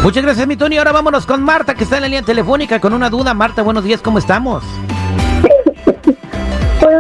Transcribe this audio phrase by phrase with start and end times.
[0.03, 0.79] Muchas gracias, mi Tony.
[0.79, 3.35] Ahora vámonos con Marta, que está en la línea telefónica con una duda.
[3.35, 4.65] Marta, buenos días, ¿cómo estamos?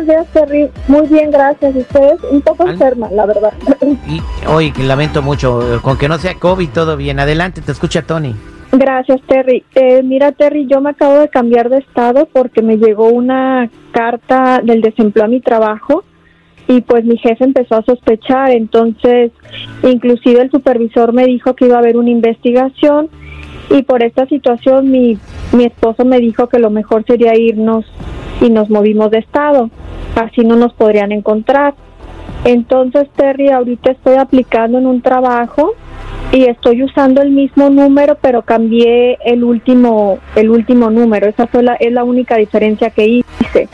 [0.04, 0.70] Buenos días, Terry.
[0.86, 1.74] Muy bien, gracias.
[1.74, 3.52] Ustedes un poco enferma, la verdad.
[4.06, 7.20] Y hoy lamento mucho, con que no sea COVID, todo bien.
[7.20, 8.34] Adelante, te escucha Tony.
[8.72, 9.64] Gracias, Terry.
[9.74, 14.60] Eh, mira, Terry, yo me acabo de cambiar de estado porque me llegó una carta
[14.62, 16.04] del desempleo a mi trabajo
[16.68, 18.50] y pues mi jefe empezó a sospechar.
[18.50, 19.32] Entonces,
[19.82, 23.08] inclusive el supervisor me dijo que iba a haber una investigación
[23.70, 25.18] y por esta situación mi,
[25.52, 27.86] mi esposo me dijo que lo mejor sería irnos
[28.40, 29.70] y nos movimos de estado.
[30.14, 31.74] Así no nos podrían encontrar.
[32.44, 35.72] Entonces, Terry, ahorita estoy aplicando en un trabajo
[36.30, 41.26] y estoy usando el mismo número, pero cambié el último el último número.
[41.26, 43.68] Esa fue la, es la única diferencia que hice.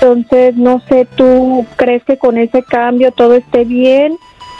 [0.00, 4.16] Entonces, no sé, ¿tú crees que con ese cambio todo esté bien?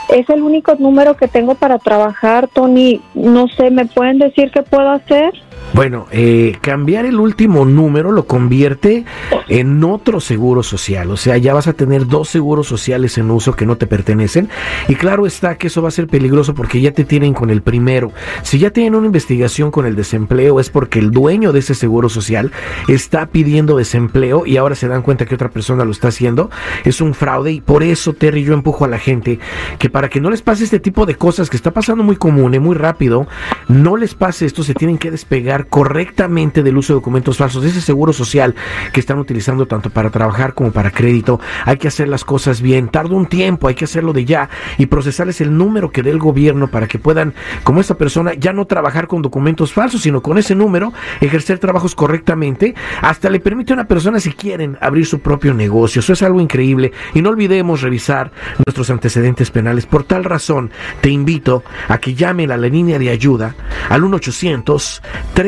[0.09, 3.01] Es el único número que tengo para trabajar, Tony.
[3.15, 5.33] No sé, ¿me pueden decir qué puedo hacer?
[5.75, 9.05] Bueno, eh, cambiar el último número lo convierte
[9.49, 11.11] en otro seguro social.
[11.11, 14.49] O sea, ya vas a tener dos seguros sociales en uso que no te pertenecen.
[14.89, 17.63] Y claro está que eso va a ser peligroso porque ya te tienen con el
[17.63, 18.13] primero.
[18.43, 22.09] Si ya tienen una investigación con el desempleo es porque el dueño de ese seguro
[22.09, 22.51] social
[22.89, 26.51] está pidiendo desempleo y ahora se dan cuenta que otra persona lo está haciendo.
[26.85, 29.39] Es un fraude y por eso, Terry, yo empujo a la gente
[29.79, 32.55] que para que no les pase este tipo de cosas que está pasando muy común
[32.55, 33.29] y muy rápido,
[33.69, 37.81] no les pase esto, se tienen que despegar correctamente del uso de documentos falsos, ese
[37.81, 38.55] seguro social
[38.93, 41.41] que están utilizando tanto para trabajar como para crédito.
[41.65, 44.87] Hay que hacer las cosas bien, tarda un tiempo, hay que hacerlo de ya y
[44.87, 47.35] procesarles el número que dé el gobierno para que puedan,
[47.65, 51.95] como esta persona, ya no trabajar con documentos falsos, sino con ese número, ejercer trabajos
[51.95, 52.75] correctamente.
[53.01, 56.01] Hasta le permite a una persona, si quieren, abrir su propio negocio.
[56.01, 56.93] Eso es algo increíble.
[57.15, 58.33] Y no olvidemos revisar
[58.67, 59.87] nuestros antecedentes penales.
[59.87, 60.71] Por tal razón,
[61.01, 63.55] te invito a que llamen a la línea de ayuda
[63.89, 64.05] al